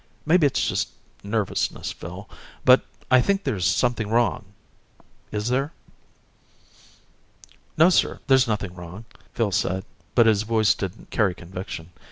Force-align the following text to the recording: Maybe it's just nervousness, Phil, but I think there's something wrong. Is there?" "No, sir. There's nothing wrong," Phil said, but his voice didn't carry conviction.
Maybe 0.25 0.47
it's 0.47 0.67
just 0.67 0.89
nervousness, 1.23 1.91
Phil, 1.91 2.27
but 2.65 2.81
I 3.11 3.21
think 3.21 3.43
there's 3.43 3.67
something 3.67 4.09
wrong. 4.09 4.45
Is 5.31 5.49
there?" 5.49 5.73
"No, 7.77 7.91
sir. 7.91 8.19
There's 8.25 8.47
nothing 8.47 8.73
wrong," 8.73 9.05
Phil 9.35 9.51
said, 9.51 9.85
but 10.15 10.25
his 10.25 10.41
voice 10.41 10.73
didn't 10.73 11.11
carry 11.11 11.35
conviction. 11.35 11.91